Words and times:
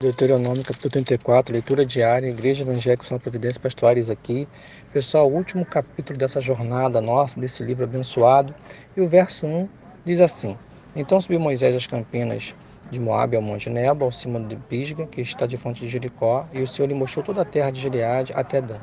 Deuteronômio, 0.00 0.62
capítulo 0.62 0.92
34, 0.92 1.52
leitura 1.52 1.84
diária, 1.84 2.28
Igreja 2.28 2.62
Evangélica 2.62 3.02
São 3.02 3.18
Providência 3.18 3.60
Pastores 3.60 4.08
aqui. 4.08 4.46
Pessoal, 4.92 5.28
último 5.28 5.66
capítulo 5.66 6.16
dessa 6.16 6.40
jornada 6.40 7.00
nossa, 7.00 7.40
desse 7.40 7.64
livro 7.64 7.82
abençoado. 7.82 8.54
E 8.96 9.00
o 9.00 9.08
verso 9.08 9.44
1 9.44 9.68
diz 10.04 10.20
assim: 10.20 10.56
Então 10.94 11.20
subiu 11.20 11.40
Moisés 11.40 11.74
às 11.74 11.84
campinas 11.84 12.54
de 12.92 13.00
Moabe 13.00 13.34
ao 13.34 13.42
monte 13.42 13.68
Nebo, 13.68 14.04
ao 14.04 14.12
cima 14.12 14.38
de 14.38 14.54
Pisga, 14.54 15.04
que 15.04 15.20
está 15.20 15.46
de 15.46 15.56
fonte 15.56 15.80
de 15.80 15.88
Jericó, 15.88 16.46
e 16.52 16.62
o 16.62 16.66
Senhor 16.68 16.86
lhe 16.86 16.94
mostrou 16.94 17.24
toda 17.24 17.42
a 17.42 17.44
terra 17.44 17.72
de 17.72 17.80
Gileade 17.80 18.32
até 18.36 18.60
Dan. 18.60 18.78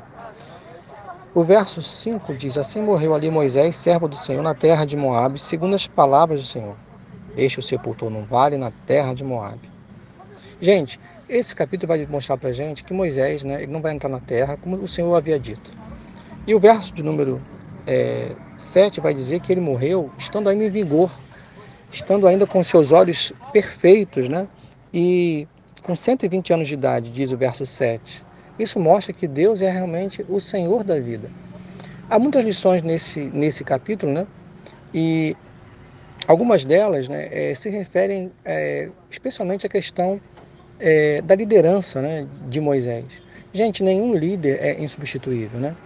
O 1.34 1.42
verso 1.42 1.80
5 1.82 2.34
diz: 2.34 2.58
Assim 2.58 2.82
morreu 2.82 3.14
ali 3.14 3.30
Moisés, 3.30 3.74
servo 3.74 4.06
do 4.06 4.16
Senhor, 4.16 4.42
na 4.42 4.52
terra 4.52 4.84
de 4.84 4.98
Moabe, 4.98 5.38
segundo 5.38 5.76
as 5.76 5.86
palavras 5.86 6.42
do 6.42 6.46
Senhor. 6.46 6.76
Este 7.34 7.58
o 7.58 7.62
sepultou 7.62 8.10
num 8.10 8.26
vale 8.26 8.58
na 8.58 8.70
terra 8.70 9.14
de 9.14 9.24
Moabe. 9.24 9.75
Gente, 10.60 10.98
esse 11.28 11.54
capítulo 11.54 11.88
vai 11.88 12.06
mostrar 12.06 12.38
para 12.38 12.50
gente 12.50 12.82
que 12.82 12.94
Moisés 12.94 13.44
né, 13.44 13.62
ele 13.62 13.72
não 13.72 13.82
vai 13.82 13.92
entrar 13.92 14.08
na 14.08 14.20
terra 14.20 14.56
como 14.56 14.76
o 14.76 14.88
Senhor 14.88 15.14
havia 15.14 15.38
dito. 15.38 15.70
E 16.46 16.54
o 16.54 16.60
verso 16.60 16.94
de 16.94 17.02
número 17.02 17.42
é, 17.86 18.32
7 18.56 19.00
vai 19.00 19.12
dizer 19.12 19.40
que 19.40 19.52
ele 19.52 19.60
morreu 19.60 20.10
estando 20.16 20.48
ainda 20.48 20.64
em 20.64 20.70
vigor, 20.70 21.10
estando 21.90 22.26
ainda 22.26 22.46
com 22.46 22.62
seus 22.62 22.90
olhos 22.90 23.34
perfeitos, 23.52 24.30
né? 24.30 24.48
E 24.94 25.46
com 25.82 25.94
120 25.94 26.54
anos 26.54 26.68
de 26.68 26.74
idade, 26.74 27.10
diz 27.10 27.32
o 27.32 27.36
verso 27.36 27.66
7. 27.66 28.24
Isso 28.58 28.80
mostra 28.80 29.12
que 29.12 29.28
Deus 29.28 29.60
é 29.60 29.70
realmente 29.70 30.24
o 30.26 30.40
Senhor 30.40 30.82
da 30.82 30.98
vida. 30.98 31.30
Há 32.08 32.18
muitas 32.18 32.42
lições 32.42 32.82
nesse, 32.82 33.20
nesse 33.20 33.62
capítulo, 33.62 34.10
né? 34.10 34.26
E 34.94 35.36
algumas 36.26 36.64
delas 36.64 37.10
né, 37.10 37.28
é, 37.30 37.54
se 37.54 37.68
referem 37.68 38.32
é, 38.42 38.90
especialmente 39.10 39.66
à 39.66 39.68
questão 39.68 40.18
é, 40.78 41.22
da 41.22 41.34
liderança 41.34 42.00
né, 42.00 42.26
de 42.48 42.60
Moisés. 42.60 43.04
Gente, 43.52 43.82
nenhum 43.82 44.14
líder 44.14 44.58
é 44.60 44.82
insubstituível. 44.82 45.58
Né? 45.58 45.76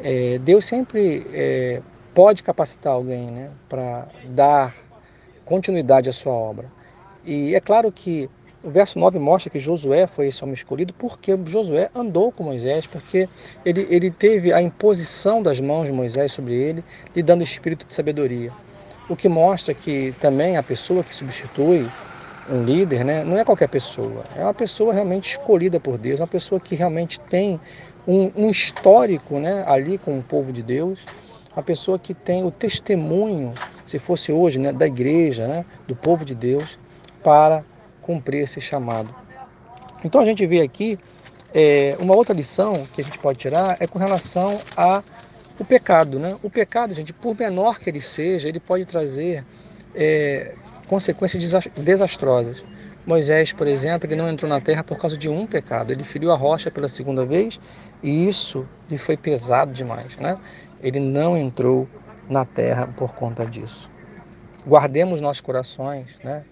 É, 0.00 0.38
Deus 0.38 0.64
sempre 0.64 1.26
é, 1.32 1.80
pode 2.14 2.42
capacitar 2.42 2.92
alguém 2.92 3.30
né, 3.30 3.50
para 3.68 4.08
dar 4.30 4.74
continuidade 5.44 6.08
à 6.08 6.12
sua 6.12 6.32
obra. 6.32 6.70
E 7.24 7.54
é 7.54 7.60
claro 7.60 7.90
que 7.90 8.28
o 8.62 8.70
verso 8.70 8.98
9 8.98 9.18
mostra 9.18 9.50
que 9.50 9.60
Josué 9.60 10.06
foi 10.06 10.26
esse 10.26 10.42
homem 10.42 10.54
escolhido 10.54 10.92
porque 10.94 11.38
Josué 11.44 11.88
andou 11.94 12.32
com 12.32 12.42
Moisés, 12.42 12.86
porque 12.86 13.28
ele, 13.64 13.86
ele 13.88 14.10
teve 14.10 14.52
a 14.52 14.60
imposição 14.60 15.40
das 15.40 15.60
mãos 15.60 15.86
de 15.86 15.92
Moisés 15.92 16.32
sobre 16.32 16.54
ele, 16.54 16.84
lhe 17.14 17.22
dando 17.22 17.44
espírito 17.44 17.86
de 17.86 17.94
sabedoria. 17.94 18.52
O 19.08 19.14
que 19.14 19.28
mostra 19.28 19.72
que 19.72 20.12
também 20.20 20.56
a 20.56 20.62
pessoa 20.62 21.04
que 21.04 21.14
substitui 21.14 21.88
um 22.50 22.64
líder, 22.64 23.04
né, 23.04 23.24
não 23.24 23.38
é 23.38 23.44
qualquer 23.44 23.68
pessoa, 23.68 24.24
é 24.36 24.42
uma 24.42 24.54
pessoa 24.54 24.92
realmente 24.92 25.30
escolhida 25.30 25.80
por 25.80 25.98
Deus, 25.98 26.20
uma 26.20 26.26
pessoa 26.26 26.60
que 26.60 26.74
realmente 26.74 27.18
tem 27.20 27.60
um, 28.06 28.30
um 28.36 28.50
histórico 28.50 29.38
né, 29.38 29.64
ali 29.66 29.98
com 29.98 30.18
o 30.18 30.22
povo 30.22 30.52
de 30.52 30.62
Deus, 30.62 31.04
uma 31.54 31.62
pessoa 31.62 31.98
que 31.98 32.14
tem 32.14 32.44
o 32.44 32.50
testemunho, 32.50 33.54
se 33.86 33.98
fosse 33.98 34.30
hoje, 34.30 34.60
né, 34.60 34.72
da 34.72 34.86
igreja, 34.86 35.48
né, 35.48 35.64
do 35.88 35.96
povo 35.96 36.24
de 36.24 36.34
Deus, 36.34 36.78
para 37.22 37.64
cumprir 38.02 38.42
esse 38.42 38.60
chamado. 38.60 39.14
Então 40.04 40.20
a 40.20 40.24
gente 40.24 40.46
vê 40.46 40.60
aqui 40.60 40.98
é, 41.52 41.96
uma 41.98 42.14
outra 42.14 42.34
lição 42.34 42.84
que 42.92 43.00
a 43.00 43.04
gente 43.04 43.18
pode 43.18 43.38
tirar 43.38 43.76
é 43.80 43.86
com 43.86 43.98
relação 43.98 44.60
a 44.76 45.02
o 45.58 45.64
pecado, 45.64 46.18
né? 46.18 46.36
O 46.42 46.50
pecado, 46.50 46.94
gente, 46.94 47.14
por 47.14 47.34
menor 47.34 47.78
que 47.78 47.88
ele 47.88 48.02
seja, 48.02 48.46
ele 48.46 48.60
pode 48.60 48.84
trazer 48.84 49.42
é, 49.94 50.54
consequências 50.86 51.68
desastrosas. 51.76 52.64
Moisés, 53.06 53.52
por 53.52 53.66
exemplo, 53.68 54.08
ele 54.08 54.16
não 54.16 54.28
entrou 54.28 54.48
na 54.48 54.60
terra 54.60 54.82
por 54.82 54.98
causa 54.98 55.16
de 55.16 55.28
um 55.28 55.46
pecado. 55.46 55.92
Ele 55.92 56.02
feriu 56.02 56.32
a 56.32 56.36
rocha 56.36 56.70
pela 56.70 56.88
segunda 56.88 57.24
vez 57.24 57.60
e 58.02 58.28
isso 58.28 58.66
lhe 58.90 58.98
foi 58.98 59.16
pesado 59.16 59.72
demais, 59.72 60.16
né? 60.16 60.38
Ele 60.82 60.98
não 60.98 61.36
entrou 61.36 61.88
na 62.28 62.44
terra 62.44 62.86
por 62.86 63.14
conta 63.14 63.46
disso. 63.46 63.88
Guardemos 64.66 65.20
nossos 65.20 65.40
corações, 65.40 66.18
né? 66.24 66.44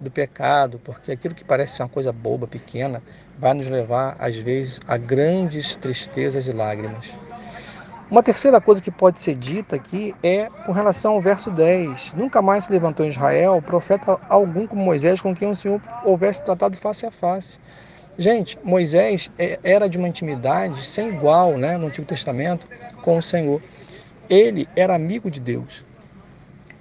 Do 0.00 0.10
pecado, 0.10 0.80
porque 0.82 1.12
aquilo 1.12 1.34
que 1.34 1.44
parece 1.44 1.76
ser 1.76 1.84
uma 1.84 1.88
coisa 1.88 2.12
boba, 2.12 2.48
pequena, 2.48 3.00
vai 3.38 3.54
nos 3.54 3.68
levar, 3.68 4.16
às 4.18 4.36
vezes, 4.36 4.80
a 4.88 4.96
grandes 4.96 5.76
tristezas 5.76 6.48
e 6.48 6.52
lágrimas. 6.52 7.16
Uma 8.12 8.22
terceira 8.22 8.60
coisa 8.60 8.82
que 8.82 8.90
pode 8.90 9.22
ser 9.22 9.34
dita 9.34 9.74
aqui 9.74 10.14
é 10.22 10.50
com 10.66 10.72
relação 10.72 11.14
ao 11.14 11.22
verso 11.22 11.50
10. 11.50 12.12
Nunca 12.12 12.42
mais 12.42 12.64
se 12.64 12.70
levantou 12.70 13.06
em 13.06 13.08
Israel 13.08 13.62
profeta 13.62 14.20
algum 14.28 14.66
como 14.66 14.84
Moisés 14.84 15.22
com 15.22 15.34
quem 15.34 15.48
o 15.48 15.54
Senhor 15.54 15.80
houvesse 16.04 16.42
tratado 16.42 16.76
face 16.76 17.06
a 17.06 17.10
face. 17.10 17.58
Gente, 18.18 18.58
Moisés 18.62 19.30
é, 19.38 19.58
era 19.64 19.88
de 19.88 19.96
uma 19.96 20.06
intimidade 20.06 20.84
sem 20.84 21.08
igual 21.08 21.56
né, 21.56 21.78
no 21.78 21.86
Antigo 21.86 22.06
Testamento 22.06 22.66
com 23.00 23.16
o 23.16 23.22
Senhor. 23.22 23.62
Ele 24.28 24.68
era 24.76 24.94
amigo 24.94 25.30
de 25.30 25.40
Deus, 25.40 25.82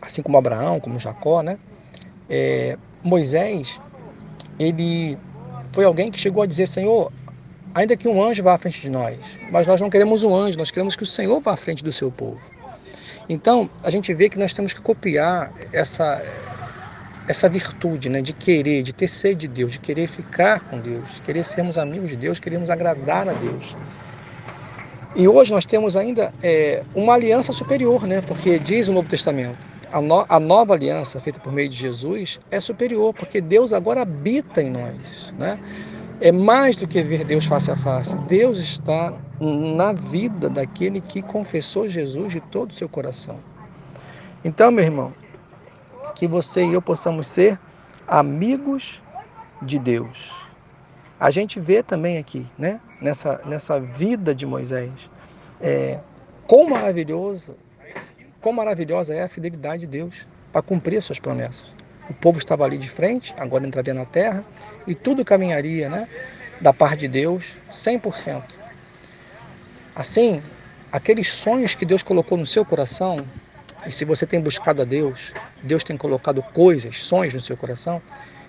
assim 0.02 0.22
como 0.22 0.38
Abraão, 0.38 0.82
como 0.82 1.00
Jacó. 1.00 1.42
Né? 1.42 1.58
É, 2.30 2.78
Moisés, 3.02 3.80
ele 4.60 5.18
foi 5.72 5.86
alguém 5.86 6.12
que 6.12 6.20
chegou 6.20 6.44
a 6.44 6.46
dizer: 6.46 6.68
Senhor, 6.68 7.10
ainda 7.74 7.96
que 7.96 8.08
um 8.08 8.24
anjo 8.24 8.44
vá 8.44 8.54
à 8.54 8.58
frente 8.58 8.82
de 8.82 8.90
nós, 8.90 9.18
mas 9.52 9.68
nós 9.68 9.80
não 9.80 9.90
queremos 9.90 10.24
um 10.24 10.36
anjo, 10.36 10.58
nós 10.58 10.72
queremos 10.72 10.96
que 10.96 11.04
o 11.04 11.08
Senhor 11.08 11.40
vá 11.42 11.54
à 11.54 11.58
frente 11.58 11.84
do 11.84 11.92
seu 11.92 12.12
povo. 12.12 12.42
Então, 13.30 13.70
a 13.84 13.90
gente 13.90 14.14
vê 14.14 14.30
que 14.30 14.38
nós 14.38 14.54
temos 14.54 14.74
que 14.74 14.82
copiar 14.82 15.54
essa 15.72 16.22
essa 17.28 17.48
virtude, 17.48 18.10
né, 18.10 18.20
de 18.20 18.34
querer, 18.34 18.84
de 18.84 18.92
ter 18.92 19.08
sede 19.08 19.48
de 19.48 19.54
Deus, 19.54 19.74
de 19.74 19.80
querer 19.80 20.08
ficar 20.08 20.60
com 20.62 20.80
Deus, 20.80 21.22
querer 21.24 21.46
sermos 21.46 21.78
amigos 21.78 22.10
de 22.10 22.16
Deus, 22.16 22.40
queremos 22.40 22.70
agradar 22.70 23.30
a 23.30 23.34
Deus. 23.34 23.76
E 25.16 25.28
hoje 25.28 25.52
nós 25.52 25.66
temos 25.66 25.96
ainda 25.96 26.34
é, 26.42 26.84
uma 26.96 27.14
aliança 27.14 27.54
superior, 27.54 28.08
né? 28.08 28.22
Porque 28.22 28.58
diz 28.58 28.88
o 28.88 28.94
Novo 28.94 29.10
Testamento, 29.10 29.60
a, 29.92 30.02
no, 30.02 30.26
a, 30.28 30.40
nova 30.40 30.74
aliança 30.74 31.20
feita 31.20 31.40
por 31.40 31.52
meio 31.52 31.68
de 31.70 31.76
Jesus 31.76 32.40
é 32.50 32.60
superior, 32.60 33.14
porque 33.14 33.42
Deus 33.42 33.74
agora 33.74 34.02
habita 34.02 34.62
em 34.62 34.70
nós, 34.70 35.34
né? 35.38 35.60
É 36.22 36.32
mais 36.32 36.76
do 36.78 36.88
que 36.88 37.02
ver 37.02 37.26
Deus 37.26 37.46
face 37.46 37.72
a 37.72 37.76
face. 37.76 38.16
Deus 38.28 38.60
está 38.60 39.12
na 39.40 39.92
vida 39.92 40.50
daquele 40.50 41.02
que 41.02 41.22
confessou 41.24 41.90
Jesus 41.90 42.32
de 42.32 42.40
todo 42.40 42.70
o 42.70 42.74
seu 42.74 42.88
coração. 42.88 43.40
Então, 44.46 44.72
meu 44.72 44.86
irmão, 44.86 45.14
que 46.14 46.28
você 46.28 46.64
e 46.64 46.74
eu 46.74 46.82
possamos 46.82 47.28
ser 47.28 47.60
amigos 48.08 49.02
de 49.64 49.80
Deus. 49.80 50.32
A 51.20 51.32
gente 51.32 51.60
vê 51.60 51.82
também 51.82 52.20
aqui, 52.20 52.46
né, 52.58 52.80
nessa, 53.02 53.42
nessa 53.46 53.80
vida 53.80 54.34
de 54.34 54.46
Moisés, 54.46 54.92
é, 55.60 56.00
quão 56.48 56.70
maravilhosa, 56.70 57.56
quão 58.40 58.54
maravilhosa 58.54 59.14
é 59.14 59.24
a 59.24 59.28
fidelidade 59.28 59.82
de 59.82 59.88
Deus 59.88 60.28
para 60.52 60.62
cumprir 60.62 61.02
suas 61.02 61.20
promessas. 61.20 61.76
O 62.10 62.14
povo 62.14 62.38
estava 62.40 62.66
ali 62.66 62.78
de 62.78 62.90
frente, 62.90 63.34
agora 63.38 63.66
entraria 63.66 63.94
na 63.94 64.06
terra 64.06 64.44
e 64.86 64.94
tudo 64.94 65.24
caminharia 65.24 65.90
né, 65.90 66.08
da 66.60 66.74
parte 66.74 67.02
de 67.02 67.08
Deus 67.08 67.58
100%. 67.70 68.44
Assim, 69.96 70.42
aqueles 70.92 71.30
sonhos 71.30 71.76
que 71.76 71.86
Deus 71.86 72.04
colocou 72.04 72.38
no 72.38 72.46
seu 72.46 72.66
coração, 72.66 73.18
e 73.86 73.92
se 73.92 74.06
você 74.06 74.26
tem 74.26 74.40
buscado 74.40 74.82
a 74.82 74.86
Deus, 74.86 75.34
Deus 75.64 75.84
tem 75.84 75.98
colocado 75.98 76.42
coisas, 76.54 76.98
sonhos 76.98 77.34
no 77.34 77.42
seu 77.42 77.58
coração, 77.58 78.02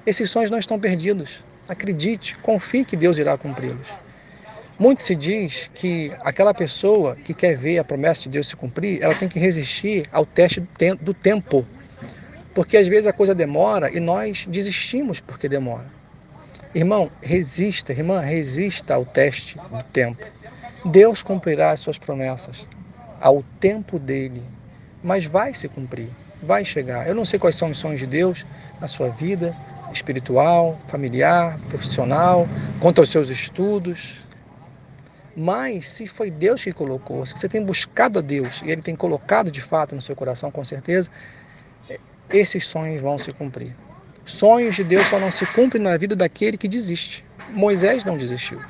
esses 0.04 0.30
sonhos 0.30 0.50
não 0.50 0.58
estão 0.58 0.78
perdidos. 0.78 1.44
Acredite, 1.68 2.36
confie 2.38 2.84
que 2.84 2.96
Deus 2.96 3.18
irá 3.18 3.36
cumpri-los. 3.38 3.88
Muito 4.78 5.02
se 5.02 5.14
diz 5.14 5.70
que 5.74 6.12
aquela 6.24 6.52
pessoa 6.52 7.14
que 7.14 7.32
quer 7.32 7.56
ver 7.56 7.78
a 7.78 7.84
promessa 7.84 8.22
de 8.22 8.30
Deus 8.30 8.48
se 8.48 8.56
cumprir, 8.56 9.00
ela 9.02 9.14
tem 9.14 9.28
que 9.28 9.38
resistir 9.38 10.08
ao 10.10 10.26
teste 10.26 10.60
do 11.00 11.14
tempo. 11.14 11.66
Porque 12.54 12.76
às 12.76 12.86
vezes 12.86 13.06
a 13.06 13.12
coisa 13.12 13.34
demora 13.34 13.90
e 13.90 14.00
nós 14.00 14.46
desistimos 14.48 15.20
porque 15.20 15.48
demora. 15.48 15.86
Irmão, 16.74 17.10
resista, 17.22 17.92
irmã, 17.92 18.20
resista 18.20 18.94
ao 18.94 19.04
teste 19.04 19.58
do 19.58 19.82
tempo. 19.92 20.26
Deus 20.84 21.22
cumprirá 21.22 21.70
as 21.70 21.80
suas 21.80 21.98
promessas 21.98 22.66
ao 23.20 23.42
tempo 23.60 23.98
dele, 23.98 24.42
mas 25.02 25.26
vai 25.26 25.54
se 25.54 25.68
cumprir, 25.68 26.08
vai 26.42 26.64
chegar. 26.64 27.06
Eu 27.06 27.14
não 27.14 27.24
sei 27.24 27.38
quais 27.38 27.56
são 27.56 27.70
os 27.70 27.78
sonhos 27.78 28.00
de 28.00 28.06
Deus 28.06 28.44
na 28.80 28.88
sua 28.88 29.08
vida 29.08 29.56
espiritual, 29.92 30.78
familiar, 30.88 31.58
profissional, 31.68 32.48
quanto 32.80 33.00
aos 33.00 33.10
seus 33.10 33.28
estudos. 33.28 34.26
Mas 35.36 35.88
se 35.88 36.06
foi 36.06 36.30
Deus 36.30 36.64
que 36.64 36.72
colocou, 36.72 37.24
se 37.24 37.32
você 37.36 37.48
tem 37.48 37.62
buscado 37.64 38.18
a 38.18 38.22
Deus 38.22 38.60
e 38.62 38.70
Ele 38.70 38.82
tem 38.82 38.96
colocado 38.96 39.50
de 39.50 39.60
fato 39.60 39.94
no 39.94 40.02
seu 40.02 40.16
coração, 40.16 40.50
com 40.50 40.64
certeza, 40.64 41.10
esses 42.32 42.66
sonhos 42.66 43.00
vão 43.00 43.18
se 43.18 43.32
cumprir. 43.32 43.76
Sonhos 44.24 44.76
de 44.76 44.84
Deus 44.84 45.06
só 45.08 45.18
não 45.18 45.30
se 45.30 45.44
cumprem 45.46 45.82
na 45.82 45.96
vida 45.96 46.16
daquele 46.16 46.56
que 46.56 46.68
desiste. 46.68 47.24
Moisés 47.50 48.04
não 48.04 48.16
desistiu. 48.16 48.60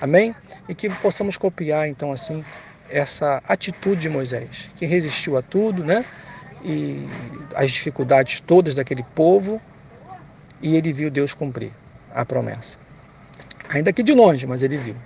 Amém? 0.00 0.34
E 0.68 0.74
que 0.74 0.90
possamos 0.90 1.36
copiar 1.36 1.88
então 1.88 2.12
assim 2.12 2.44
essa 2.90 3.42
atitude 3.46 4.02
de 4.02 4.08
Moisés, 4.08 4.70
que 4.76 4.86
resistiu 4.86 5.36
a 5.36 5.42
tudo, 5.42 5.84
né? 5.84 6.04
E 6.64 7.06
as 7.54 7.70
dificuldades 7.70 8.40
todas 8.40 8.74
daquele 8.74 9.02
povo, 9.14 9.60
e 10.60 10.76
ele 10.76 10.92
viu 10.92 11.10
Deus 11.10 11.34
cumprir 11.34 11.70
a 12.14 12.24
promessa. 12.24 12.78
Ainda 13.68 13.92
que 13.92 14.02
de 14.02 14.14
longe, 14.14 14.46
mas 14.46 14.62
ele 14.62 14.78
viu. 14.78 14.96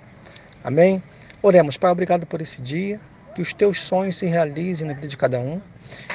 Amém? 0.63 1.03
Oremos, 1.41 1.77
Pai, 1.77 1.91
obrigado 1.91 2.25
por 2.25 2.41
esse 2.41 2.61
dia. 2.61 2.99
Que 3.33 3.41
os 3.41 3.53
teus 3.53 3.81
sonhos 3.81 4.17
se 4.17 4.25
realizem 4.25 4.87
na 4.87 4.93
vida 4.93 5.07
de 5.07 5.17
cada 5.17 5.39
um. 5.39 5.61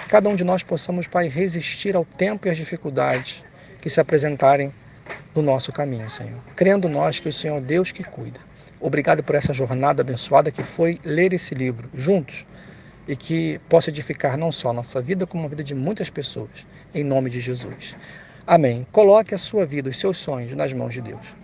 Que 0.05 0.09
cada 0.09 0.29
um 0.29 0.35
de 0.35 0.45
nós 0.45 0.63
possamos, 0.63 1.07
Pai, 1.07 1.29
resistir 1.29 1.97
ao 1.97 2.05
tempo 2.05 2.47
e 2.47 2.51
às 2.51 2.57
dificuldades 2.57 3.45
que 3.81 3.91
se 3.91 4.01
apresentarem 4.01 4.73
no 5.35 5.43
nosso 5.43 5.73
caminho, 5.73 6.09
Senhor. 6.09 6.41
Crendo 6.57 6.89
nós 6.89 7.21
que 7.21 7.29
o 7.29 7.33
Senhor 7.33 7.59
é 7.59 7.61
Deus 7.61 7.93
que 7.93 8.05
cuida. 8.05 8.41
Obrigado 8.81 9.23
por 9.23 9.35
essa 9.35 9.53
jornada 9.53 10.03
abençoada 10.03 10.51
que 10.51 10.63
foi 10.63 11.01
ler 11.05 11.33
esse 11.33 11.55
livro 11.55 11.91
juntos 11.95 12.47
e 13.09 13.17
que 13.17 13.61
possa 13.69 13.91
edificar 13.91 14.37
não 14.37 14.53
só 14.53 14.71
a 14.71 14.73
nossa 14.73 15.01
vida, 15.01 15.27
como 15.27 15.45
a 15.45 15.49
vida 15.49 15.65
de 15.65 15.75
muitas 15.75 16.11
pessoas. 16.11 16.67
Em 16.95 17.03
nome 17.03 17.31
de 17.31 17.41
Jesus. 17.41 17.97
Amém. 18.47 18.87
Coloque 18.93 19.35
a 19.35 19.39
sua 19.39 19.67
vida, 19.67 19.91
os 19.91 19.99
seus 19.99 20.19
sonhos 20.19 20.55
nas 20.55 20.73
mãos 20.73 20.95
de 20.95 21.01
Deus. 21.01 21.35